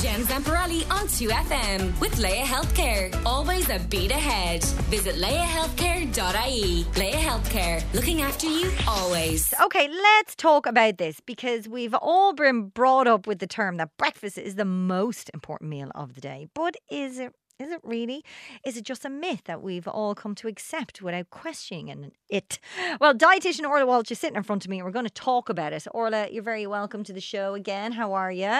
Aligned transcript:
Jen 0.00 0.20
Zamparelli 0.20 0.88
on 0.92 1.08
2FM 1.08 2.00
with 2.00 2.20
Laya 2.20 2.44
Healthcare. 2.44 3.12
Always 3.26 3.68
a 3.68 3.80
beat 3.90 4.12
ahead. 4.12 4.62
Visit 4.90 5.16
layahealthcare.ie. 5.16 6.86
Laya 6.96 7.16
Healthcare, 7.16 7.82
looking 7.92 8.22
after 8.22 8.46
you 8.46 8.70
always. 8.86 9.52
Okay, 9.60 9.88
let's 9.88 10.36
talk 10.36 10.66
about 10.66 10.98
this 10.98 11.18
because 11.18 11.68
we've 11.68 11.94
all 11.94 12.32
been 12.32 12.68
brought 12.68 13.08
up 13.08 13.26
with 13.26 13.40
the 13.40 13.48
term 13.48 13.76
that 13.78 13.96
breakfast 13.96 14.38
is 14.38 14.54
the 14.54 14.64
most 14.64 15.32
important 15.34 15.68
meal 15.68 15.90
of 15.96 16.14
the 16.14 16.20
day. 16.20 16.46
But 16.54 16.76
is 16.88 17.18
it 17.18 17.34
is 17.58 17.72
it 17.72 17.80
really? 17.82 18.24
Is 18.64 18.76
it 18.76 18.84
just 18.84 19.04
a 19.04 19.10
myth 19.10 19.42
that 19.46 19.62
we've 19.62 19.88
all 19.88 20.14
come 20.14 20.36
to 20.36 20.46
accept 20.46 21.02
without 21.02 21.28
questioning 21.30 22.12
it? 22.28 22.60
Well, 23.00 23.14
dietitian 23.14 23.68
Orla 23.68 23.84
Walsh 23.84 24.12
is 24.12 24.20
sitting 24.20 24.36
in 24.36 24.44
front 24.44 24.64
of 24.64 24.70
me 24.70 24.78
and 24.78 24.86
we're 24.86 24.92
going 24.92 25.06
to 25.06 25.10
talk 25.10 25.48
about 25.48 25.72
it. 25.72 25.88
Orla, 25.90 26.28
you're 26.30 26.44
very 26.44 26.68
welcome 26.68 27.02
to 27.02 27.12
the 27.12 27.20
show 27.20 27.54
again. 27.54 27.90
How 27.90 28.12
are 28.12 28.30
you? 28.30 28.56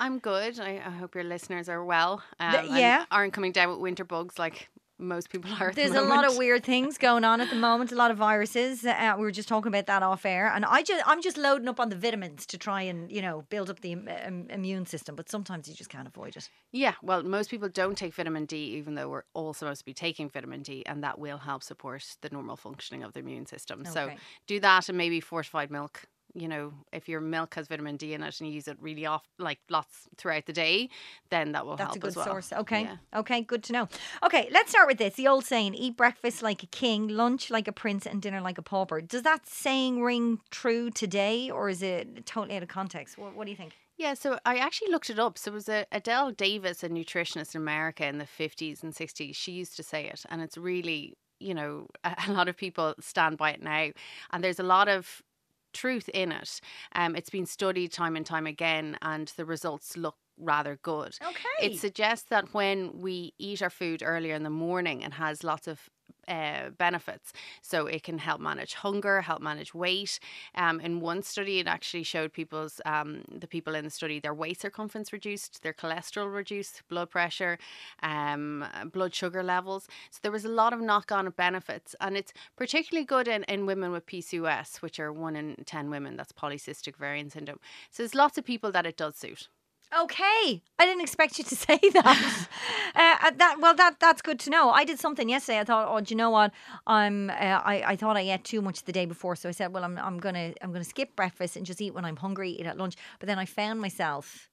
I'm 0.00 0.18
good. 0.18 0.58
I, 0.58 0.80
I 0.84 0.90
hope 0.90 1.14
your 1.14 1.24
listeners 1.24 1.68
are 1.68 1.84
well. 1.84 2.22
Um, 2.40 2.54
yeah. 2.76 3.00
and 3.00 3.06
aren't 3.10 3.32
coming 3.34 3.52
down 3.52 3.68
with 3.68 3.78
winter 3.78 4.04
bugs 4.04 4.38
like 4.38 4.70
most 5.00 5.30
people 5.30 5.50
are. 5.60 5.72
There's 5.72 5.92
the 5.92 6.00
a 6.00 6.02
lot 6.02 6.26
of 6.26 6.36
weird 6.36 6.64
things 6.64 6.98
going 6.98 7.24
on 7.24 7.40
at 7.40 7.50
the 7.50 7.56
moment. 7.56 7.92
A 7.92 7.94
lot 7.94 8.10
of 8.10 8.16
viruses. 8.16 8.84
Uh, 8.84 9.14
we 9.16 9.22
were 9.24 9.30
just 9.30 9.48
talking 9.48 9.68
about 9.68 9.86
that 9.86 10.02
off 10.02 10.24
air, 10.24 10.50
and 10.54 10.64
I 10.64 10.82
just 10.82 11.02
I'm 11.06 11.22
just 11.22 11.36
loading 11.36 11.68
up 11.68 11.80
on 11.80 11.88
the 11.88 11.96
vitamins 11.96 12.46
to 12.46 12.58
try 12.58 12.82
and 12.82 13.10
you 13.10 13.22
know 13.22 13.44
build 13.50 13.70
up 13.70 13.80
the 13.80 13.92
im- 13.92 14.46
immune 14.50 14.86
system. 14.86 15.16
But 15.16 15.28
sometimes 15.30 15.68
you 15.68 15.74
just 15.74 15.90
can't 15.90 16.06
avoid 16.06 16.36
it. 16.36 16.48
Yeah, 16.72 16.94
well, 17.02 17.22
most 17.22 17.50
people 17.50 17.68
don't 17.68 17.96
take 17.96 18.14
vitamin 18.14 18.44
D, 18.46 18.56
even 18.56 18.94
though 18.94 19.08
we're 19.08 19.24
all 19.34 19.54
supposed 19.54 19.80
to 19.80 19.84
be 19.84 19.94
taking 19.94 20.28
vitamin 20.28 20.62
D, 20.62 20.82
and 20.86 21.02
that 21.02 21.18
will 21.18 21.38
help 21.38 21.62
support 21.62 22.04
the 22.20 22.28
normal 22.30 22.56
functioning 22.56 23.02
of 23.02 23.12
the 23.12 23.20
immune 23.20 23.46
system. 23.46 23.84
So 23.84 24.10
do 24.46 24.60
that 24.60 24.88
and 24.88 24.96
maybe 24.96 25.20
fortified 25.20 25.70
milk. 25.70 26.06
You 26.34 26.48
know, 26.48 26.72
if 26.92 27.08
your 27.08 27.20
milk 27.20 27.54
has 27.54 27.66
vitamin 27.66 27.96
D 27.96 28.14
in 28.14 28.22
it 28.22 28.40
and 28.40 28.48
you 28.48 28.54
use 28.54 28.68
it 28.68 28.76
really 28.80 29.04
off, 29.06 29.24
like 29.38 29.58
lots 29.68 30.08
throughout 30.16 30.46
the 30.46 30.52
day, 30.52 30.88
then 31.30 31.52
that 31.52 31.66
will 31.66 31.76
That's 31.76 31.88
help 31.88 31.96
a 31.96 32.00
good 32.00 32.08
as 32.08 32.16
well. 32.16 32.24
source. 32.26 32.52
Okay. 32.52 32.82
Yeah. 32.82 32.96
Okay, 33.20 33.42
good 33.42 33.62
to 33.64 33.72
know. 33.72 33.88
Okay, 34.24 34.48
let's 34.52 34.70
start 34.70 34.86
with 34.86 34.98
this. 34.98 35.14
The 35.14 35.26
old 35.26 35.44
saying, 35.44 35.74
eat 35.74 35.96
breakfast 35.96 36.42
like 36.42 36.62
a 36.62 36.66
king, 36.66 37.08
lunch 37.08 37.50
like 37.50 37.66
a 37.66 37.72
prince, 37.72 38.06
and 38.06 38.22
dinner 38.22 38.40
like 38.40 38.58
a 38.58 38.62
pauper. 38.62 39.00
Does 39.00 39.22
that 39.22 39.46
saying 39.48 40.02
ring 40.02 40.40
true 40.50 40.90
today 40.90 41.50
or 41.50 41.68
is 41.68 41.82
it 41.82 42.26
totally 42.26 42.56
out 42.56 42.62
of 42.62 42.68
context? 42.68 43.18
What, 43.18 43.34
what 43.34 43.44
do 43.44 43.50
you 43.50 43.56
think? 43.56 43.72
Yeah, 43.96 44.14
so 44.14 44.38
I 44.46 44.56
actually 44.56 44.90
looked 44.90 45.10
it 45.10 45.18
up. 45.18 45.36
So 45.36 45.50
it 45.50 45.54
was 45.54 45.68
a 45.68 45.84
Adelle 45.92 46.32
Davis, 46.34 46.82
a 46.82 46.88
nutritionist 46.88 47.54
in 47.54 47.60
America 47.60 48.06
in 48.06 48.16
the 48.16 48.24
50s 48.24 48.82
and 48.82 48.94
60s. 48.94 49.36
She 49.36 49.52
used 49.52 49.76
to 49.76 49.82
say 49.82 50.06
it, 50.06 50.24
and 50.30 50.40
it's 50.40 50.56
really, 50.56 51.18
you 51.38 51.52
know, 51.52 51.86
a, 52.02 52.16
a 52.28 52.32
lot 52.32 52.48
of 52.48 52.56
people 52.56 52.94
stand 53.00 53.36
by 53.36 53.50
it 53.50 53.62
now. 53.62 53.90
And 54.32 54.42
there's 54.42 54.58
a 54.58 54.62
lot 54.62 54.88
of 54.88 55.20
truth 55.72 56.08
in 56.10 56.32
it. 56.32 56.60
Um, 56.94 57.16
it's 57.16 57.30
been 57.30 57.46
studied 57.46 57.92
time 57.92 58.16
and 58.16 58.26
time 58.26 58.46
again, 58.46 58.96
and 59.02 59.28
the 59.36 59.44
results 59.44 59.96
look 59.96 60.16
rather 60.38 60.78
good. 60.82 61.16
Okay. 61.22 61.66
It 61.66 61.76
suggests 61.78 62.26
that 62.30 62.54
when 62.54 62.98
we 62.98 63.34
eat 63.38 63.62
our 63.62 63.70
food 63.70 64.02
earlier 64.04 64.34
in 64.34 64.42
the 64.42 64.50
morning, 64.50 65.02
it 65.02 65.12
has 65.12 65.44
lots 65.44 65.68
of 65.68 65.88
uh, 66.28 66.70
benefits. 66.70 67.32
So 67.62 67.86
it 67.86 68.02
can 68.02 68.18
help 68.18 68.40
manage 68.40 68.74
hunger, 68.74 69.20
help 69.20 69.42
manage 69.42 69.74
weight. 69.74 70.18
Um, 70.54 70.80
in 70.80 71.00
one 71.00 71.22
study, 71.22 71.58
it 71.58 71.66
actually 71.66 72.02
showed 72.02 72.32
people's 72.32 72.80
um, 72.84 73.22
the 73.30 73.46
people 73.46 73.74
in 73.74 73.84
the 73.84 73.90
study 73.90 74.20
their 74.20 74.34
waist 74.34 74.60
circumference 74.60 75.12
reduced, 75.12 75.62
their 75.62 75.72
cholesterol 75.72 76.32
reduced, 76.32 76.82
blood 76.88 77.10
pressure, 77.10 77.58
um, 78.02 78.64
blood 78.92 79.14
sugar 79.14 79.42
levels. 79.42 79.88
So 80.10 80.18
there 80.22 80.32
was 80.32 80.44
a 80.44 80.48
lot 80.48 80.72
of 80.72 80.80
knock-on 80.80 81.28
benefits, 81.30 81.94
and 82.00 82.16
it's 82.16 82.32
particularly 82.56 83.04
good 83.04 83.28
in, 83.28 83.44
in 83.44 83.66
women 83.66 83.92
with 83.92 84.06
PCOS, 84.06 84.82
which 84.82 84.98
are 85.00 85.12
one 85.12 85.36
in 85.36 85.56
ten 85.66 85.90
women. 85.90 86.16
That's 86.16 86.32
polycystic 86.32 86.94
ovarian 86.94 87.30
syndrome. 87.30 87.60
So 87.90 88.02
there's 88.02 88.14
lots 88.14 88.38
of 88.38 88.44
people 88.44 88.72
that 88.72 88.86
it 88.86 88.96
does 88.96 89.16
suit. 89.16 89.48
Okay, 89.92 90.62
I 90.78 90.86
didn't 90.86 91.00
expect 91.00 91.36
you 91.38 91.44
to 91.44 91.56
say 91.66 91.78
that. 91.78 92.48
uh, 92.94 93.26
uh, 93.26 93.30
that 93.38 93.56
well, 93.60 93.74
that 93.74 93.98
that's 93.98 94.22
good 94.22 94.38
to 94.40 94.50
know. 94.50 94.70
I 94.70 94.84
did 94.84 95.00
something 95.00 95.28
yesterday. 95.28 95.58
I 95.58 95.64
thought, 95.64 95.88
oh, 95.90 96.00
do 96.00 96.12
you 96.12 96.16
know 96.16 96.30
what? 96.30 96.52
I'm. 96.86 97.28
Uh, 97.30 97.34
I 97.64 97.82
I 97.86 97.96
thought 97.96 98.16
I 98.16 98.20
ate 98.20 98.44
too 98.44 98.62
much 98.62 98.84
the 98.84 98.92
day 98.92 99.04
before, 99.06 99.34
so 99.34 99.48
I 99.48 99.52
said, 99.52 99.72
well, 99.72 99.82
I'm 99.82 99.98
I'm 99.98 100.18
gonna 100.18 100.52
I'm 100.62 100.72
gonna 100.72 100.84
skip 100.84 101.16
breakfast 101.16 101.56
and 101.56 101.66
just 101.66 101.80
eat 101.80 101.92
when 101.92 102.04
I'm 102.04 102.16
hungry, 102.16 102.50
eat 102.50 102.66
at 102.66 102.78
lunch. 102.78 102.94
But 103.18 103.26
then 103.26 103.38
I 103.38 103.46
found 103.46 103.80
myself 103.80 104.48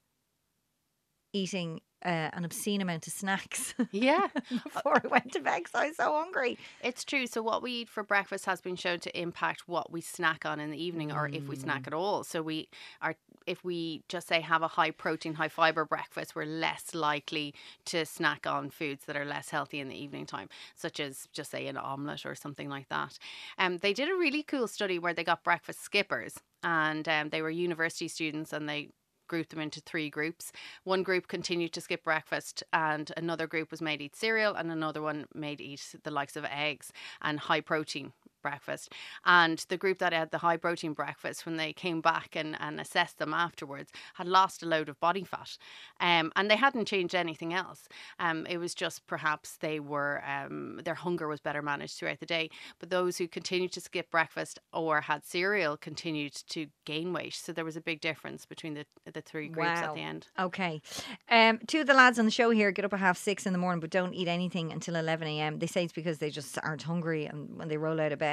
eating 1.33 1.81
uh, 2.05 2.29
an 2.33 2.45
obscene 2.45 2.81
amount 2.81 3.07
of 3.07 3.13
snacks 3.13 3.73
Yeah. 3.91 4.27
before 4.63 5.01
I 5.03 5.07
went 5.07 5.31
to 5.33 5.39
bed 5.39 5.63
because 5.63 5.75
I 5.75 5.87
was 5.87 5.97
so 5.97 6.13
hungry. 6.13 6.57
It's 6.83 7.03
true. 7.03 7.25
So 7.27 7.41
what 7.41 7.61
we 7.61 7.71
eat 7.71 7.89
for 7.89 8.03
breakfast 8.03 8.45
has 8.45 8.61
been 8.61 8.75
shown 8.75 8.99
to 8.99 9.19
impact 9.19 9.67
what 9.67 9.91
we 9.91 10.01
snack 10.01 10.45
on 10.45 10.59
in 10.59 10.71
the 10.71 10.81
evening, 10.81 11.11
or 11.11 11.29
if 11.33 11.47
we 11.49 11.55
snack 11.55 11.83
Mm. 11.83 11.87
at 11.87 11.93
all. 11.93 12.23
So 12.23 12.41
we 12.41 12.69
are, 13.01 13.15
if 13.45 13.63
we 13.63 14.03
just 14.09 14.27
say 14.27 14.41
have 14.41 14.61
a 14.61 14.67
high 14.67 14.91
protein, 14.91 15.33
high 15.33 15.47
fiber 15.49 15.85
breakfast, 15.85 16.35
we're 16.35 16.45
less 16.45 16.93
likely 16.93 17.53
to 17.85 18.05
snack 18.05 18.45
on 18.45 18.69
foods 18.69 19.05
that 19.05 19.15
are 19.17 19.25
less 19.25 19.49
healthy 19.49 19.79
in 19.79 19.89
the 19.89 19.95
evening 20.01 20.25
time, 20.25 20.49
such 20.75 20.99
as 20.99 21.27
just 21.33 21.51
say 21.51 21.67
an 21.67 21.77
omelette 21.77 22.25
or 22.25 22.35
something 22.35 22.69
like 22.69 22.89
that. 22.89 23.17
Um, 23.57 23.77
they 23.79 23.93
did 23.93 24.09
a 24.09 24.15
really 24.15 24.43
cool 24.43 24.67
study 24.67 24.99
where 24.99 25.13
they 25.13 25.23
got 25.23 25.43
breakfast 25.43 25.81
skippers, 25.81 26.35
and 26.63 27.07
um, 27.07 27.29
they 27.29 27.41
were 27.41 27.49
university 27.49 28.07
students, 28.07 28.53
and 28.53 28.67
they 28.69 28.89
grouped 29.27 29.49
them 29.49 29.59
into 29.59 29.81
three 29.81 30.09
groups. 30.09 30.51
One 30.83 31.03
group 31.03 31.27
continued 31.27 31.73
to 31.73 31.81
skip 31.81 32.03
breakfast, 32.03 32.63
and 32.73 33.11
another 33.17 33.47
group 33.47 33.71
was 33.71 33.81
made 33.81 34.01
eat 34.01 34.15
cereal, 34.15 34.55
and 34.55 34.71
another 34.71 35.01
one 35.01 35.25
made 35.33 35.61
eat 35.61 35.95
the 36.03 36.11
likes 36.11 36.35
of 36.35 36.45
eggs 36.45 36.91
and 37.21 37.39
high 37.39 37.61
protein 37.61 38.13
breakfast. 38.41 38.93
And 39.25 39.63
the 39.69 39.77
group 39.77 39.99
that 39.99 40.13
had 40.13 40.31
the 40.31 40.39
high 40.39 40.57
protein 40.57 40.93
breakfast, 40.93 41.45
when 41.45 41.57
they 41.57 41.73
came 41.73 42.01
back 42.01 42.35
and, 42.35 42.55
and 42.59 42.79
assessed 42.79 43.17
them 43.17 43.33
afterwards, 43.33 43.91
had 44.15 44.27
lost 44.27 44.63
a 44.63 44.65
load 44.65 44.89
of 44.89 44.99
body 44.99 45.23
fat. 45.23 45.57
Um, 45.99 46.31
and 46.35 46.49
they 46.49 46.55
hadn't 46.55 46.85
changed 46.87 47.15
anything 47.15 47.53
else. 47.53 47.87
Um, 48.19 48.45
it 48.47 48.57
was 48.57 48.73
just 48.73 49.05
perhaps 49.07 49.57
they 49.57 49.79
were, 49.79 50.23
um, 50.27 50.81
their 50.83 50.95
hunger 50.95 51.27
was 51.27 51.39
better 51.39 51.61
managed 51.61 51.97
throughout 51.97 52.19
the 52.19 52.25
day. 52.25 52.49
But 52.79 52.89
those 52.89 53.17
who 53.17 53.27
continued 53.27 53.71
to 53.73 53.81
skip 53.81 54.09
breakfast 54.11 54.59
or 54.73 55.01
had 55.01 55.25
cereal 55.25 55.77
continued 55.77 56.33
to 56.49 56.67
gain 56.85 57.13
weight. 57.13 57.33
So 57.33 57.51
there 57.53 57.65
was 57.65 57.75
a 57.77 57.81
big 57.81 58.01
difference 58.01 58.45
between 58.45 58.73
the, 58.73 58.85
the 59.11 59.21
three 59.21 59.47
groups 59.47 59.67
Wow. 59.81 59.89
at 59.89 59.95
the 59.95 60.01
end. 60.01 60.27
Okay. 60.39 60.81
Um, 61.29 61.59
two 61.67 61.81
of 61.81 61.87
the 61.87 61.93
lads 61.93 62.19
on 62.19 62.25
the 62.25 62.31
show 62.31 62.49
here 62.51 62.71
get 62.71 62.85
up 62.85 62.93
at 62.93 62.99
half 62.99 63.17
six 63.17 63.45
in 63.45 63.53
the 63.53 63.59
morning 63.59 63.79
but 63.79 63.89
don't 63.89 64.13
eat 64.13 64.27
anything 64.27 64.71
until 64.71 64.95
11 64.95 65.27
a.m. 65.27 65.59
They 65.59 65.67
say 65.67 65.83
it's 65.83 65.93
because 65.93 66.19
they 66.19 66.29
just 66.29 66.57
aren't 66.63 66.83
hungry 66.83 67.25
and 67.25 67.57
when 67.57 67.67
they 67.67 67.77
roll 67.77 67.99
out 67.99 68.11
of 68.11 68.19
bed. 68.19 68.26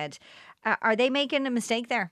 Uh, 0.65 0.77
are 0.83 0.97
they 0.97 1.11
making 1.11 1.47
a 1.47 1.51
mistake 1.51 1.89
there? 1.89 2.11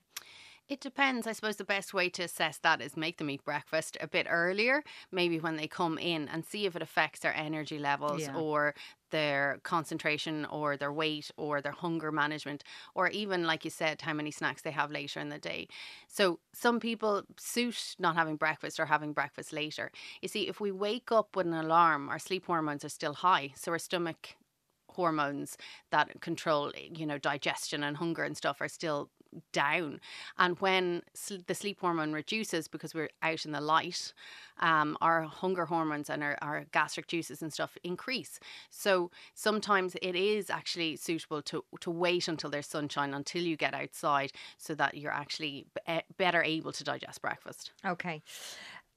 It 0.68 0.80
depends. 0.80 1.26
I 1.26 1.32
suppose 1.32 1.56
the 1.56 1.64
best 1.64 1.92
way 1.92 2.08
to 2.10 2.22
assess 2.22 2.58
that 2.58 2.80
is 2.80 2.96
make 2.96 3.18
them 3.18 3.28
eat 3.28 3.44
breakfast 3.44 3.98
a 4.00 4.06
bit 4.06 4.26
earlier, 4.30 4.82
maybe 5.10 5.38
when 5.38 5.56
they 5.56 5.66
come 5.66 5.98
in, 5.98 6.28
and 6.28 6.46
see 6.46 6.64
if 6.66 6.76
it 6.76 6.82
affects 6.82 7.20
their 7.20 7.34
energy 7.34 7.78
levels 7.78 8.22
Yeah. 8.22 8.34
or 8.36 8.74
their 9.10 9.58
concentration 9.64 10.46
or 10.46 10.76
their 10.78 10.92
weight 10.92 11.30
or 11.36 11.60
their 11.60 11.72
hunger 11.72 12.10
management, 12.10 12.64
or 12.94 13.08
even, 13.08 13.44
like 13.46 13.64
you 13.66 13.70
said, 13.70 14.00
how 14.00 14.14
many 14.14 14.30
snacks 14.30 14.62
they 14.62 14.70
have 14.70 14.90
later 14.90 15.20
in 15.20 15.28
the 15.28 15.38
day. 15.38 15.68
So, 16.08 16.38
some 16.54 16.80
people 16.80 17.24
suit 17.36 17.96
not 17.98 18.14
having 18.14 18.36
breakfast 18.36 18.80
or 18.80 18.86
having 18.86 19.12
breakfast 19.12 19.52
later. 19.52 19.90
You 20.22 20.28
see, 20.28 20.48
if 20.48 20.60
we 20.60 20.70
wake 20.70 21.12
up 21.12 21.36
with 21.36 21.46
an 21.46 21.52
alarm, 21.54 22.08
our 22.08 22.20
sleep 22.20 22.46
hormones 22.46 22.84
are 22.84 22.88
still 22.88 23.14
high, 23.14 23.52
so 23.56 23.72
our 23.72 23.78
stomach 23.78 24.36
hormones 24.92 25.56
that 25.90 26.20
control 26.20 26.72
you 26.76 27.06
know 27.06 27.18
digestion 27.18 27.82
and 27.82 27.96
hunger 27.96 28.22
and 28.22 28.36
stuff 28.36 28.60
are 28.60 28.68
still 28.68 29.10
down. 29.52 30.00
And 30.38 30.58
when 30.60 31.02
sl- 31.14 31.36
the 31.46 31.54
sleep 31.54 31.80
hormone 31.80 32.12
reduces 32.12 32.68
because 32.68 32.94
we're 32.94 33.08
out 33.22 33.44
in 33.44 33.52
the 33.52 33.60
light 33.60 34.12
um, 34.58 34.96
our 35.00 35.22
hunger 35.22 35.64
hormones 35.64 36.10
and 36.10 36.22
our, 36.22 36.38
our 36.42 36.64
gastric 36.72 37.06
juices 37.08 37.42
and 37.42 37.52
stuff 37.52 37.76
increase. 37.82 38.38
So 38.70 39.10
sometimes 39.34 39.96
it 40.02 40.14
is 40.14 40.50
actually 40.50 40.96
suitable 40.96 41.42
to 41.42 41.64
to 41.80 41.90
wait 41.90 42.28
until 42.28 42.50
there's 42.50 42.66
sunshine 42.66 43.14
until 43.14 43.42
you 43.42 43.56
get 43.56 43.74
outside 43.74 44.32
so 44.58 44.74
that 44.74 44.96
you're 44.96 45.12
actually 45.12 45.66
be- 45.86 46.02
better 46.16 46.42
able 46.42 46.72
to 46.72 46.84
digest 46.84 47.22
breakfast. 47.22 47.72
Okay. 47.84 48.22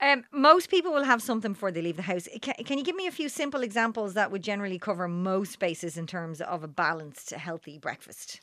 Um, 0.02 0.26
most 0.32 0.70
people 0.70 0.92
will 0.92 1.04
have 1.04 1.22
something 1.22 1.54
before 1.54 1.72
they 1.72 1.82
leave 1.82 1.96
the 1.96 2.02
house. 2.02 2.28
Can, 2.42 2.54
can 2.66 2.78
you 2.78 2.84
give 2.84 2.96
me 2.96 3.08
a 3.08 3.12
few 3.12 3.30
simple 3.30 3.64
examples 3.64 4.14
that 4.14 4.32
would 4.32 4.44
generally 4.44 4.78
cover 4.78 5.08
most 5.08 5.60
bases 5.60 5.98
in 5.98 6.06
terms 6.06 6.42
of 6.42 6.64
a 6.64 6.68
balanced, 6.68 7.32
healthy 7.32 7.78
breakfast? 7.78 8.42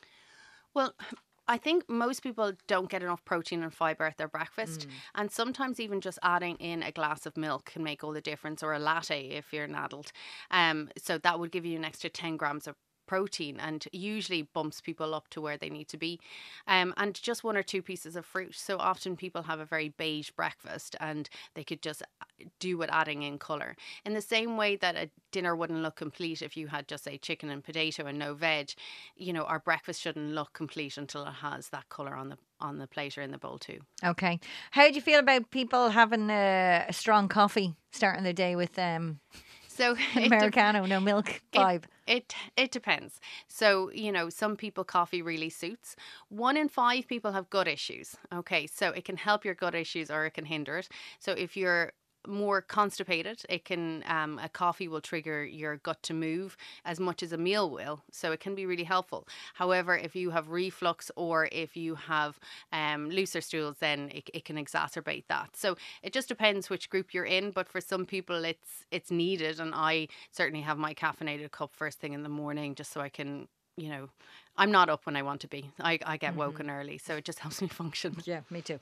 Well, 0.74 0.94
I 1.48 1.58
think 1.58 1.88
most 1.88 2.22
people 2.22 2.52
don't 2.66 2.88
get 2.88 3.02
enough 3.02 3.24
protein 3.24 3.62
and 3.62 3.74
fiber 3.74 4.04
at 4.04 4.16
their 4.16 4.28
breakfast. 4.28 4.86
And 5.14 5.30
sometimes 5.30 5.80
even 5.80 6.00
just 6.00 6.18
adding 6.22 6.56
in 6.56 6.82
a 6.82 6.92
glass 6.92 7.26
of 7.26 7.36
milk 7.36 7.66
can 7.66 7.82
make 7.82 8.02
all 8.02 8.12
the 8.12 8.20
difference, 8.20 8.62
or 8.62 8.72
a 8.72 8.78
latte 8.78 9.28
if 9.28 9.52
you're 9.52 9.64
an 9.64 9.74
adult. 9.74 10.12
Um, 10.50 10.88
so 10.96 11.18
that 11.18 11.38
would 11.38 11.52
give 11.52 11.66
you 11.66 11.76
an 11.76 11.84
extra 11.84 12.08
10 12.08 12.36
grams 12.36 12.66
of 12.66 12.76
protein 13.06 13.58
and 13.60 13.84
usually 13.92 14.42
bumps 14.42 14.80
people 14.80 15.14
up 15.14 15.28
to 15.28 15.40
where 15.40 15.56
they 15.56 15.68
need 15.68 15.88
to 15.88 15.96
be. 15.96 16.20
Um, 16.66 16.94
and 16.96 17.14
just 17.14 17.44
one 17.44 17.56
or 17.56 17.62
two 17.62 17.82
pieces 17.82 18.16
of 18.16 18.24
fruit. 18.24 18.54
So 18.54 18.78
often 18.78 19.16
people 19.16 19.42
have 19.42 19.60
a 19.60 19.64
very 19.64 19.90
beige 19.90 20.30
breakfast 20.30 20.96
and 21.00 21.28
they 21.54 21.64
could 21.64 21.82
just 21.82 22.02
uh, 22.02 22.44
do 22.58 22.76
with 22.76 22.90
adding 22.90 23.22
in 23.22 23.38
colour. 23.38 23.76
In 24.04 24.14
the 24.14 24.22
same 24.22 24.56
way 24.56 24.76
that 24.76 24.96
a 24.96 25.10
dinner 25.30 25.54
wouldn't 25.56 25.82
look 25.82 25.96
complete 25.96 26.42
if 26.42 26.56
you 26.56 26.68
had 26.68 26.88
just 26.88 27.04
say 27.04 27.18
chicken 27.18 27.50
and 27.50 27.64
potato 27.64 28.06
and 28.06 28.18
no 28.18 28.34
veg, 28.34 28.72
you 29.16 29.32
know, 29.32 29.44
our 29.44 29.58
breakfast 29.58 30.00
shouldn't 30.00 30.30
look 30.34 30.52
complete 30.52 30.96
until 30.96 31.26
it 31.26 31.34
has 31.34 31.68
that 31.68 31.88
colour 31.88 32.14
on 32.14 32.28
the 32.28 32.38
on 32.60 32.78
the 32.78 32.86
plate 32.86 33.18
or 33.18 33.22
in 33.22 33.32
the 33.32 33.38
bowl 33.38 33.58
too. 33.58 33.80
Okay. 34.04 34.38
How 34.70 34.88
do 34.88 34.94
you 34.94 35.00
feel 35.00 35.18
about 35.18 35.50
people 35.50 35.90
having 35.90 36.30
a, 36.30 36.86
a 36.88 36.92
strong 36.92 37.28
coffee 37.28 37.74
starting 37.90 38.24
their 38.24 38.32
day 38.32 38.56
with 38.56 38.78
um 38.78 39.18
so 39.68 39.96
an 40.14 40.24
Americano, 40.24 40.84
no 40.86 41.00
milk 41.00 41.40
vibe? 41.52 41.84
It, 41.84 41.90
it 42.06 42.34
it 42.56 42.70
depends. 42.70 43.20
So 43.48 43.90
you 43.92 44.12
know, 44.12 44.28
some 44.28 44.56
people 44.56 44.84
coffee 44.84 45.22
really 45.22 45.50
suits. 45.50 45.96
One 46.28 46.56
in 46.56 46.68
five 46.68 47.06
people 47.08 47.32
have 47.32 47.50
gut 47.50 47.68
issues. 47.68 48.16
Okay, 48.32 48.66
so 48.66 48.90
it 48.90 49.04
can 49.04 49.16
help 49.16 49.44
your 49.44 49.54
gut 49.54 49.74
issues 49.74 50.10
or 50.10 50.26
it 50.26 50.34
can 50.34 50.44
hinder 50.46 50.78
it. 50.78 50.88
So 51.18 51.32
if 51.32 51.56
you're 51.56 51.92
more 52.26 52.60
constipated, 52.60 53.42
it 53.48 53.64
can 53.64 54.04
um, 54.06 54.38
a 54.42 54.48
coffee 54.48 54.88
will 54.88 55.00
trigger 55.00 55.44
your 55.44 55.76
gut 55.76 56.02
to 56.04 56.14
move 56.14 56.56
as 56.84 57.00
much 57.00 57.22
as 57.22 57.32
a 57.32 57.38
meal 57.38 57.70
will, 57.70 58.02
so 58.10 58.32
it 58.32 58.40
can 58.40 58.54
be 58.54 58.66
really 58.66 58.84
helpful. 58.84 59.26
However, 59.54 59.96
if 59.96 60.14
you 60.14 60.30
have 60.30 60.48
reflux 60.50 61.10
or 61.16 61.48
if 61.52 61.76
you 61.76 61.94
have 61.94 62.38
um, 62.72 63.10
looser 63.10 63.40
stools, 63.40 63.76
then 63.80 64.10
it, 64.14 64.30
it 64.32 64.44
can 64.44 64.56
exacerbate 64.56 65.24
that. 65.28 65.56
So 65.56 65.76
it 66.02 66.12
just 66.12 66.28
depends 66.28 66.70
which 66.70 66.90
group 66.90 67.12
you're 67.12 67.24
in. 67.24 67.50
But 67.50 67.68
for 67.68 67.80
some 67.80 68.06
people, 68.06 68.44
it's 68.44 68.84
it's 68.90 69.10
needed, 69.10 69.60
and 69.60 69.74
I 69.74 70.08
certainly 70.30 70.62
have 70.62 70.78
my 70.78 70.94
caffeinated 70.94 71.50
cup 71.50 71.74
first 71.74 72.00
thing 72.00 72.12
in 72.12 72.22
the 72.22 72.28
morning 72.28 72.74
just 72.74 72.92
so 72.92 73.00
I 73.00 73.08
can 73.08 73.48
you 73.76 73.88
know 73.88 74.08
I'm 74.56 74.70
not 74.70 74.90
up 74.90 75.06
when 75.06 75.16
I 75.16 75.22
want 75.22 75.40
to 75.42 75.48
be. 75.48 75.70
I, 75.80 75.98
I 76.04 76.16
get 76.18 76.30
mm-hmm. 76.30 76.40
woken 76.40 76.70
early, 76.70 76.98
so 76.98 77.16
it 77.16 77.24
just 77.24 77.38
helps 77.44 77.62
me 77.62 77.68
function. 77.68 78.16
Yeah, 78.24 78.40
me 78.50 78.60
too. 78.60 78.78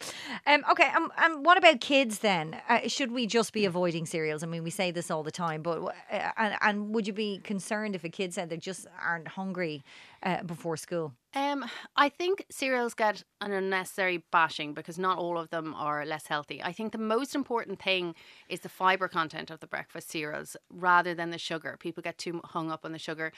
Um, 0.46 0.64
okay, 0.70 0.90
um, 0.96 1.12
um, 1.16 1.42
what 1.42 1.58
about 1.58 1.80
kids 1.80 2.18
then? 2.18 2.56
Uh, 2.68 2.88
should 2.88 3.12
we 3.12 3.26
just 3.26 3.52
be 3.52 3.64
avoiding 3.64 4.04
cereals? 4.04 4.42
I 4.42 4.46
mean, 4.46 4.64
we 4.64 4.70
say 4.70 4.90
this 4.90 5.10
all 5.10 5.22
the 5.22 5.30
time, 5.30 5.62
but 5.62 5.80
uh, 5.82 6.30
and, 6.36 6.56
and 6.60 6.94
would 6.94 7.06
you 7.06 7.12
be 7.12 7.38
concerned 7.44 7.94
if 7.94 8.02
a 8.02 8.08
kid 8.08 8.34
said 8.34 8.50
they 8.50 8.56
just 8.56 8.86
aren't 9.00 9.28
hungry 9.28 9.84
uh, 10.22 10.42
before 10.42 10.76
school? 10.76 11.14
Um, 11.32 11.64
I 11.94 12.08
think 12.08 12.44
cereals 12.50 12.92
get 12.92 13.22
an 13.40 13.52
unnecessary 13.52 14.24
bashing 14.32 14.74
because 14.74 14.98
not 14.98 15.18
all 15.18 15.38
of 15.38 15.50
them 15.50 15.74
are 15.74 16.04
less 16.04 16.26
healthy. 16.26 16.60
I 16.60 16.72
think 16.72 16.90
the 16.90 16.98
most 16.98 17.36
important 17.36 17.80
thing 17.80 18.16
is 18.48 18.60
the 18.60 18.68
fiber 18.68 19.06
content 19.06 19.48
of 19.50 19.60
the 19.60 19.68
breakfast 19.68 20.10
cereals 20.10 20.56
rather 20.68 21.14
than 21.14 21.30
the 21.30 21.38
sugar. 21.38 21.76
People 21.78 22.02
get 22.02 22.18
too 22.18 22.40
hung 22.44 22.72
up 22.72 22.84
on 22.84 22.90
the 22.90 22.98
sugar. 22.98 23.32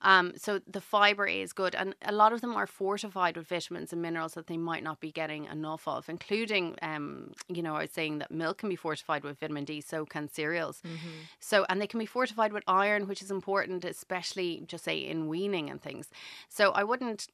Um, 0.00 0.32
so 0.36 0.60
the 0.66 0.80
fiber 0.80 1.26
is 1.26 1.52
good, 1.52 1.74
and 1.74 1.94
a 2.02 2.12
lot 2.12 2.32
of 2.32 2.40
them 2.40 2.54
are 2.54 2.66
fortified 2.66 3.36
with 3.36 3.46
vitamins 3.46 3.92
and 3.92 4.02
minerals 4.02 4.34
that 4.34 4.46
they 4.46 4.56
might 4.56 4.82
not 4.82 5.00
be 5.00 5.10
getting 5.12 5.44
enough 5.44 5.86
of, 5.86 6.08
including, 6.08 6.76
um, 6.82 7.32
you 7.48 7.62
know, 7.62 7.74
I 7.76 7.82
was 7.82 7.90
saying 7.90 8.18
that 8.18 8.30
milk 8.30 8.58
can 8.58 8.68
be 8.68 8.76
fortified 8.76 9.22
with 9.22 9.38
vitamin 9.38 9.64
D, 9.64 9.80
so 9.80 10.04
can 10.04 10.28
cereals. 10.28 10.82
Mm-hmm. 10.84 11.08
So, 11.40 11.64
and 11.68 11.80
they 11.80 11.86
can 11.86 12.00
be 12.00 12.06
fortified 12.06 12.52
with 12.52 12.64
iron, 12.66 13.06
which 13.06 13.22
is 13.22 13.30
important, 13.30 13.84
especially 13.84 14.64
just 14.66 14.84
say 14.84 14.98
in 14.98 15.28
weaning 15.28 15.70
and 15.70 15.80
things. 15.80 16.08
So 16.48 16.70
I 16.72 16.84
wouldn't 16.84 17.28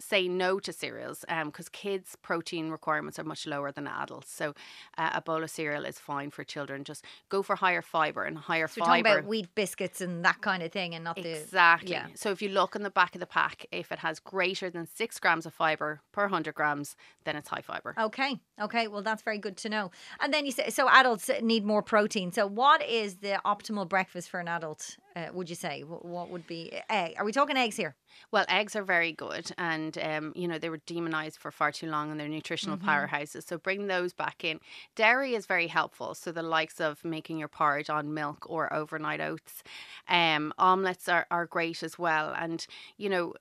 say 0.00 0.28
no 0.28 0.58
to 0.58 0.72
cereals 0.72 1.24
because 1.28 1.66
um, 1.66 1.72
kids' 1.72 2.16
protein 2.16 2.70
requirements 2.70 3.18
are 3.18 3.24
much 3.24 3.46
lower 3.46 3.72
than 3.72 3.86
adults. 3.86 4.32
So 4.32 4.54
uh, 4.98 5.10
a 5.14 5.22
bowl 5.22 5.42
of 5.42 5.50
cereal 5.50 5.84
is 5.84 5.98
fine 5.98 6.30
for 6.30 6.44
children. 6.44 6.84
Just 6.84 7.04
go 7.28 7.42
for 7.42 7.56
higher 7.56 7.82
fiber 7.82 8.24
and 8.24 8.36
higher 8.36 8.68
so 8.68 8.80
fiber. 8.80 8.90
We're 8.90 9.02
talking 9.02 9.18
about 9.18 9.28
wheat 9.28 9.54
biscuits 9.54 10.00
and 10.00 10.24
that 10.24 10.40
kind 10.40 10.62
of 10.62 10.72
thing, 10.72 10.94
and 10.94 11.04
not 11.04 11.18
exactly. 11.18 11.32
the 11.32 11.42
exactly. 11.42 11.90
Yeah. 11.92 12.06
So 12.14 12.30
if 12.30 12.42
you 12.42 12.48
look 12.50 12.76
on 12.76 12.82
the 12.82 12.90
back 12.90 13.14
of 13.14 13.20
the 13.20 13.26
pack, 13.26 13.66
if 13.72 13.90
it 13.90 13.98
has 14.00 14.18
greater 14.18 14.70
than 14.70 14.86
six 14.86 15.18
grams 15.18 15.46
of 15.46 15.54
fiber 15.54 16.00
per 16.12 16.28
hundred 16.28 16.54
grams, 16.54 16.96
then 17.24 17.36
it's 17.36 17.48
high 17.48 17.62
fiber. 17.62 17.94
Okay, 17.98 18.38
okay. 18.60 18.88
Well, 18.88 19.02
that's 19.02 19.22
very 19.22 19.38
good 19.38 19.56
to 19.58 19.68
know. 19.68 19.90
And 20.20 20.32
then 20.32 20.44
you 20.44 20.52
say 20.52 20.70
so 20.70 20.88
adults 20.88 21.30
need 21.42 21.64
more 21.64 21.82
protein. 21.82 22.32
So 22.32 22.46
what 22.46 22.84
is 22.84 23.16
the 23.16 23.40
optimal 23.44 23.88
breakfast 23.88 24.28
for 24.28 24.40
an 24.40 24.48
adult? 24.48 24.96
Uh, 25.16 25.28
would 25.32 25.48
you 25.48 25.56
say 25.56 25.80
what 25.80 26.28
would 26.28 26.46
be 26.46 26.70
egg? 26.90 27.14
Are 27.18 27.24
we 27.24 27.32
talking 27.32 27.56
eggs 27.56 27.76
here? 27.76 27.96
Well, 28.32 28.44
eggs 28.50 28.76
are 28.76 28.82
very 28.82 29.12
good, 29.12 29.50
and 29.56 29.96
um, 30.02 30.32
you 30.36 30.46
know 30.46 30.58
they 30.58 30.68
were 30.68 30.80
demonized 30.86 31.38
for 31.38 31.50
far 31.50 31.72
too 31.72 31.88
long, 31.88 32.10
and 32.10 32.20
they're 32.20 32.28
nutritional 32.28 32.76
mm-hmm. 32.76 32.88
powerhouses. 32.88 33.46
So 33.46 33.56
bring 33.56 33.86
those 33.86 34.12
back 34.12 34.44
in. 34.44 34.60
Dairy 34.94 35.34
is 35.34 35.46
very 35.46 35.68
helpful. 35.68 36.14
So 36.14 36.32
the 36.32 36.42
likes 36.42 36.80
of 36.80 37.02
making 37.02 37.38
your 37.38 37.48
porridge 37.48 37.88
on 37.88 38.12
milk 38.12 38.44
or 38.48 38.70
overnight 38.72 39.22
oats, 39.22 39.62
um, 40.08 40.52
omelets 40.58 41.08
are, 41.08 41.26
are 41.30 41.46
great 41.46 41.82
as 41.82 41.98
well. 41.98 42.34
And 42.38 42.66
you 42.98 43.08
know, 43.08 43.32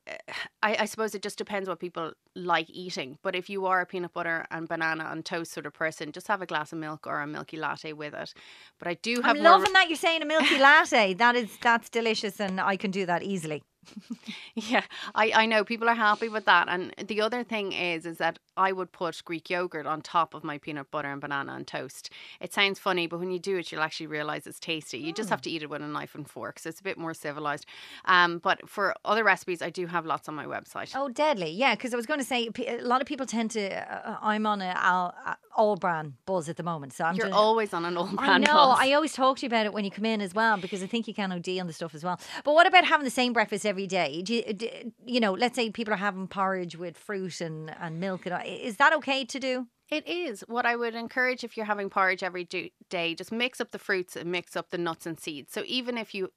I, 0.64 0.78
I 0.80 0.86
suppose 0.86 1.14
it 1.14 1.22
just 1.22 1.38
depends 1.38 1.68
what 1.68 1.80
people 1.80 2.14
like 2.36 2.70
eating. 2.70 3.18
But 3.22 3.36
if 3.36 3.50
you 3.50 3.66
are 3.66 3.82
a 3.82 3.86
peanut 3.86 4.14
butter 4.14 4.46
and 4.52 4.68
banana 4.68 5.10
and 5.12 5.26
toast 5.26 5.52
sort 5.52 5.66
of 5.66 5.74
person, 5.74 6.12
just 6.12 6.28
have 6.28 6.42
a 6.42 6.46
glass 6.46 6.72
of 6.72 6.80
milk 6.80 7.08
or 7.08 7.22
a 7.22 7.28
milky 7.28 7.58
latte 7.58 7.94
with 7.94 8.14
it. 8.14 8.34
But 8.80 8.88
I 8.88 8.94
do 8.96 9.22
have. 9.22 9.36
I'm 9.38 9.44
loving 9.44 9.74
that 9.74 9.90
you're 9.90 9.98
saying 9.98 10.22
a 10.22 10.26
milky 10.26 10.58
latte. 10.60 11.14
That 11.14 11.36
is 11.36 11.58
that's 11.66 11.90
delicious, 11.90 12.40
and 12.40 12.62
I 12.62 12.78
can 12.78 12.92
do 12.92 13.06
that 13.08 13.24
easily. 13.24 13.64
yeah, 14.56 14.84
I, 15.16 15.32
I 15.34 15.46
know 15.48 15.64
people 15.64 15.90
are 15.90 15.96
happy 15.96 16.30
with 16.30 16.46
that. 16.46 16.68
And 16.70 16.94
the 17.08 17.22
other 17.22 17.44
thing 17.44 17.72
is, 17.72 18.06
is 18.06 18.18
that 18.20 18.38
I 18.58 18.72
would 18.72 18.92
put 18.92 19.22
Greek 19.26 19.50
yogurt 19.50 19.86
on 19.86 20.02
top 20.02 20.34
of 20.34 20.44
my 20.44 20.58
peanut 20.58 20.92
butter 20.92 21.12
and 21.12 21.22
banana 21.22 21.54
and 21.54 21.68
toast. 21.68 22.10
It 22.40 22.54
sounds 22.54 22.80
funny, 22.80 23.08
but 23.08 23.20
when 23.20 23.32
you 23.32 23.40
do 23.40 23.58
it, 23.58 23.72
you'll 23.72 23.82
actually 23.82 24.08
realize 24.08 24.48
it's 24.48 24.60
tasty. 24.60 24.98
You 24.98 25.14
just 25.14 25.30
have 25.30 25.42
to 25.42 25.50
eat 25.50 25.64
it 25.64 25.70
with 25.70 25.82
a 25.82 25.88
knife 25.88 26.16
and 26.16 26.30
fork, 26.30 26.60
so 26.60 26.70
it's 26.70 26.80
a 26.80 26.84
bit 26.84 26.98
more 26.98 27.14
civilized. 27.14 27.66
Um, 28.06 28.40
but 28.40 28.70
for 28.70 28.96
other 29.04 29.24
recipes, 29.24 29.62
I 29.62 29.70
do 29.70 29.88
have 29.88 30.06
lots 30.06 30.30
on 30.30 30.36
my 30.36 30.46
website. 30.46 30.92
Oh, 30.96 31.10
deadly! 31.10 31.52
Yeah, 31.52 31.76
because 31.76 31.94
I 31.94 31.98
was 31.98 32.06
going 32.06 32.20
to 32.20 32.26
say 32.26 32.50
a 32.68 32.82
lot 32.82 33.02
of 33.02 33.08
people 33.08 33.26
tend 33.26 33.52
to. 33.52 33.74
Uh, 33.74 34.12
uh 34.12 34.18
I'm 34.22 34.46
on 34.46 34.62
a, 34.62 34.66
a, 34.66 35.38
All-Bran 35.56 36.16
buzz 36.26 36.50
at 36.50 36.58
the 36.58 36.64
moment, 36.64 36.94
so 36.94 37.06
I'm. 37.06 37.16
You're 37.16 37.26
doing, 37.26 37.34
always 37.34 37.74
on 37.74 37.86
an 37.86 37.98
All-Bran. 37.98 38.30
I 38.30 38.38
know. 38.38 38.54
Buzz. 38.54 38.80
I 38.82 38.94
always 38.94 39.14
talk 39.14 39.38
to 39.38 39.42
you 39.44 39.48
about 39.48 39.66
it 39.66 39.74
when 39.74 39.86
you 39.86 39.92
come 39.92 40.06
in 40.06 40.22
as 40.22 40.34
well, 40.34 40.58
because 40.58 40.82
I 40.84 40.88
think 40.88 41.08
you 41.08 41.14
can 41.14 41.32
OD 41.32 41.60
on 41.60 41.68
the 41.68 41.74
stuff 41.74 41.96
as 41.96 42.04
well. 42.04 42.20
But 42.44 42.54
what 42.54 42.68
about 42.68 42.86
having 42.86 43.04
the 43.04 43.12
same 43.12 43.34
breakfast 43.34 43.66
every 43.66 43.88
day? 43.88 44.22
Do 44.22 44.36
you, 44.36 44.54
do, 44.54 44.70
you 45.06 45.20
know, 45.20 45.34
let's 45.34 45.56
say 45.56 45.70
people 45.70 45.94
are 45.94 45.98
having 45.98 46.28
porridge 46.28 46.76
with 46.76 46.98
fruit 46.98 47.42
and 47.42 47.76
and 47.80 48.00
milk. 48.00 48.26
And 48.26 48.36
is 48.46 48.78
that 48.78 48.94
okay? 48.94 49.26
to 49.26 49.40
do? 49.40 49.68
It 49.90 50.08
is. 50.08 50.44
What 50.48 50.66
I 50.66 50.76
would 50.76 50.96
encourage 50.96 51.44
if 51.44 51.56
you're 51.56 51.66
having 51.66 51.90
porridge 51.90 52.24
every 52.24 52.48
day, 52.90 53.16
just 53.16 53.32
mix 53.32 53.62
up 53.62 53.72
the 53.72 53.80
fruits 53.80 54.16
and 54.16 54.32
mix 54.32 54.56
up 54.56 54.72
the 54.72 54.78
nuts 54.78 55.06
and 55.06 55.20
seeds. 55.20 55.54
So 55.54 55.64
even 55.66 55.98
if 55.98 56.16
you 56.16 56.30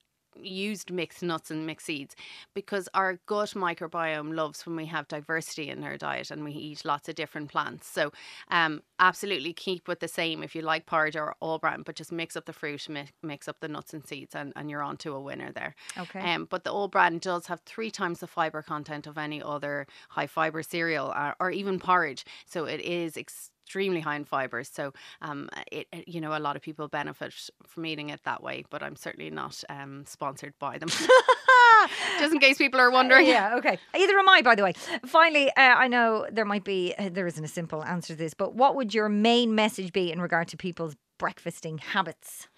used 0.43 0.91
mixed 0.91 1.23
nuts 1.23 1.51
and 1.51 1.67
mixed 1.67 1.87
seeds 1.87 2.17
because 2.55 2.89
our 2.95 3.19
gut 3.27 3.51
microbiome 3.51 4.35
loves 4.35 4.67
when 4.67 4.77
we 4.77 4.87
have 4.87 5.09
diversity 5.09 5.71
in 5.71 5.83
our 5.85 5.97
diet 5.97 6.31
and 6.31 6.45
we 6.45 6.53
eat 6.53 6.85
lots 6.85 7.09
of 7.09 7.15
different 7.15 7.51
plants. 7.51 7.89
So, 7.89 8.13
um, 8.51 8.83
absolutely 8.99 9.53
keep 9.53 9.89
with 9.89 10.01
the 10.01 10.09
same 10.09 10.43
if 10.43 10.55
you 10.55 10.63
like 10.63 10.87
porridge 10.87 11.17
or 11.17 11.35
All-Bran, 11.41 11.83
but 11.83 11.95
just 11.95 12.13
mix 12.13 12.37
up 12.37 12.47
the 12.47 12.53
fruit, 12.53 12.87
mix 13.23 13.49
up 13.49 13.61
the 13.61 13.69
nuts 13.69 13.95
and 13.95 14.05
seeds, 14.07 14.35
and, 14.35 14.53
and 14.57 14.71
you're 14.71 14.83
on 14.83 14.97
to 14.99 15.15
a 15.15 15.21
winner 15.21 15.53
there. 15.53 15.75
Okay. 15.97 16.21
Um, 16.21 16.47
but 16.51 16.65
the 16.65 16.73
All-Bran 16.73 17.19
does 17.19 17.47
have 17.47 17.61
three 17.61 17.91
times 17.91 18.21
the 18.21 18.27
fiber 18.27 18.63
content 18.63 19.07
of 19.07 19.19
any 19.19 19.43
other 19.43 19.87
high 20.11 20.27
fiber 20.27 20.63
cereal 20.63 21.09
or, 21.09 21.17
uh, 21.17 21.35
or 21.41 21.51
even 21.51 21.79
porridge. 21.79 22.25
So 22.47 22.65
it 22.65 22.81
is. 22.81 23.17
Ex- 23.17 23.51
extremely 23.69 24.01
high 24.01 24.17
in 24.17 24.25
fibers. 24.25 24.71
So, 24.73 24.95
um, 25.21 25.51
it, 25.71 25.87
you 26.07 26.23
know, 26.23 26.35
a 26.35 26.41
lot 26.41 26.57
of 26.57 26.63
people 26.63 26.89
benefit 26.89 27.35
from 27.67 27.85
eating 27.85 28.09
it 28.09 28.23
that 28.25 28.43
way, 28.43 28.65
but 28.71 28.83
I'm 28.83 28.97
certainly 28.97 29.29
not 29.29 29.63
um, 29.69 30.05
sponsored 30.07 30.55
by 30.59 30.79
them. 30.79 30.89
Just 32.19 32.33
in 32.33 32.41
case 32.41 32.57
people 32.57 32.81
are 32.81 32.91
wondering. 32.91 33.27
Uh, 33.27 33.31
yeah, 33.31 33.57
okay. 33.57 33.79
Either 33.95 34.19
am 34.19 34.27
I, 34.27 34.41
by 34.41 34.55
the 34.55 34.63
way. 34.63 34.73
Finally, 35.05 35.51
uh, 35.51 35.53
I 35.57 35.87
know 35.87 36.27
there 36.33 36.47
might 36.47 36.65
be, 36.65 36.95
uh, 36.99 37.11
there 37.13 37.27
isn't 37.27 37.45
a 37.45 37.49
simple 37.49 37.85
answer 37.85 38.15
to 38.15 38.19
this, 38.19 38.33
but 38.33 38.55
what 38.55 38.75
would 38.75 38.95
your 38.95 39.11
main 39.11 39.55
message 39.55 39.93
be 39.93 40.11
in 40.11 40.19
regard 40.19 40.49
to 40.49 40.57
people's 40.57 40.97
breakfasting 41.19 41.77
habits? 41.77 42.49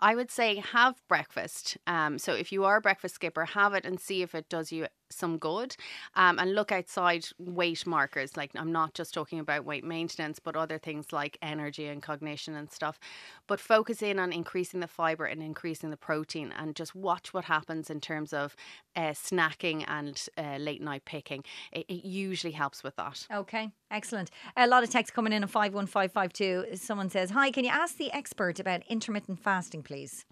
I 0.00 0.14
would 0.14 0.30
say 0.30 0.56
have 0.56 1.00
breakfast. 1.08 1.76
Um, 1.86 2.18
so 2.18 2.32
if 2.34 2.52
you 2.52 2.64
are 2.64 2.76
a 2.76 2.80
breakfast 2.80 3.16
skipper, 3.16 3.44
have 3.44 3.74
it 3.74 3.84
and 3.84 4.00
see 4.00 4.22
if 4.22 4.34
it 4.34 4.48
does 4.48 4.72
you 4.72 4.86
some 5.14 5.38
good 5.38 5.76
um, 6.14 6.38
and 6.38 6.54
look 6.54 6.72
outside 6.72 7.26
weight 7.38 7.86
markers. 7.86 8.36
Like, 8.36 8.50
I'm 8.54 8.72
not 8.72 8.94
just 8.94 9.14
talking 9.14 9.38
about 9.38 9.64
weight 9.64 9.84
maintenance, 9.84 10.38
but 10.38 10.56
other 10.56 10.78
things 10.78 11.12
like 11.12 11.38
energy 11.42 11.86
and 11.86 12.02
cognition 12.02 12.54
and 12.54 12.70
stuff. 12.70 12.98
But 13.46 13.60
focus 13.60 14.02
in 14.02 14.18
on 14.18 14.32
increasing 14.32 14.80
the 14.80 14.86
fiber 14.86 15.24
and 15.24 15.42
increasing 15.42 15.90
the 15.90 15.96
protein 15.96 16.52
and 16.56 16.74
just 16.74 16.94
watch 16.94 17.32
what 17.32 17.44
happens 17.44 17.90
in 17.90 18.00
terms 18.00 18.32
of 18.32 18.56
uh, 18.96 19.10
snacking 19.10 19.84
and 19.88 20.28
uh, 20.36 20.56
late 20.58 20.82
night 20.82 21.04
picking. 21.04 21.44
It, 21.72 21.86
it, 21.88 22.04
usually 22.04 22.52
helps 22.52 22.82
with 22.82 22.96
that. 22.96 23.26
Okay, 23.32 23.70
excellent. 23.90 24.30
A 24.56 24.66
lot 24.66 24.84
of 24.84 24.90
text 24.90 25.14
coming 25.14 25.32
in 25.32 25.42
on 25.42 25.48
51552. 25.48 26.76
Someone 26.76 27.10
says, 27.10 27.30
Hi, 27.30 27.50
can 27.50 27.64
you 27.64 27.70
ask 27.70 27.96
the 27.96 28.12
expert 28.12 28.60
about 28.60 28.82
intermittent 28.88 29.40
fasting, 29.40 29.82
please? 29.82 30.24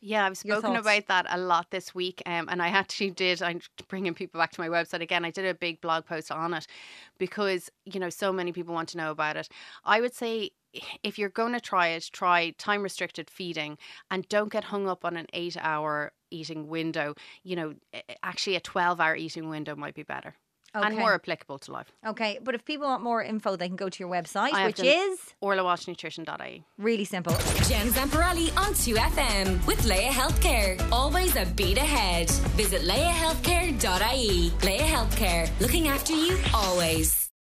Yeah, 0.00 0.26
I've 0.26 0.36
spoken 0.36 0.76
about 0.76 1.06
that 1.06 1.26
a 1.28 1.38
lot 1.38 1.70
this 1.70 1.94
week, 1.94 2.22
um, 2.26 2.48
and 2.48 2.62
I 2.62 2.68
actually 2.68 3.10
did. 3.10 3.42
I'm 3.42 3.60
bringing 3.88 4.14
people 4.14 4.38
back 4.40 4.52
to 4.52 4.60
my 4.60 4.68
website 4.68 5.00
again. 5.00 5.24
I 5.24 5.30
did 5.30 5.44
a 5.44 5.54
big 5.54 5.80
blog 5.80 6.06
post 6.06 6.30
on 6.30 6.54
it 6.54 6.66
because 7.18 7.70
you 7.84 8.00
know 8.00 8.10
so 8.10 8.32
many 8.32 8.52
people 8.52 8.74
want 8.74 8.88
to 8.90 8.96
know 8.96 9.10
about 9.10 9.36
it. 9.36 9.48
I 9.84 10.00
would 10.00 10.14
say 10.14 10.50
if 11.02 11.18
you're 11.18 11.28
going 11.28 11.52
to 11.52 11.60
try 11.60 11.88
it, 11.88 12.08
try 12.12 12.50
time 12.58 12.82
restricted 12.82 13.28
feeding, 13.28 13.78
and 14.10 14.28
don't 14.28 14.52
get 14.52 14.64
hung 14.64 14.88
up 14.88 15.04
on 15.04 15.16
an 15.16 15.26
eight 15.32 15.56
hour 15.60 16.12
eating 16.30 16.68
window. 16.68 17.14
You 17.42 17.56
know, 17.56 17.74
actually 18.22 18.56
a 18.56 18.60
twelve 18.60 19.00
hour 19.00 19.16
eating 19.16 19.48
window 19.48 19.76
might 19.76 19.94
be 19.94 20.02
better 20.02 20.36
and 20.74 20.96
more 20.96 21.14
applicable 21.14 21.58
to 21.60 21.72
life. 21.72 21.92
Okay, 22.06 22.38
but 22.42 22.54
if 22.54 22.64
people 22.64 22.86
want 22.86 23.02
more 23.02 23.22
info, 23.22 23.56
they 23.56 23.68
can 23.68 23.76
go 23.76 23.88
to 23.88 24.02
your 24.02 24.10
website, 24.10 24.52
I 24.52 24.66
which 24.66 24.80
is 24.80 25.18
OrlaWalshNutrition.ie. 25.42 26.64
really 26.78 27.04
simple. 27.04 27.34
Jen 27.68 27.88
Zamparelli 27.88 28.56
on 28.56 28.72
2FM 28.74 29.66
with 29.66 29.84
Laya 29.84 30.10
Healthcare. 30.10 30.80
Always 30.92 31.36
a 31.36 31.46
beat 31.56 31.78
ahead. 31.78 32.30
Visit 32.56 32.82
layahealthcare.ie. 32.82 34.52
Laya 34.62 34.78
Healthcare, 34.80 35.60
looking 35.60 35.88
after 35.88 36.14
you 36.14 36.36
always. 36.54 37.19